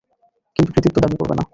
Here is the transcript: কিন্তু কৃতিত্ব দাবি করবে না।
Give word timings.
কিন্তু 0.55 0.69
কৃতিত্ব 0.73 0.97
দাবি 0.99 1.15
করবে 1.17 1.35
না। 1.35 1.43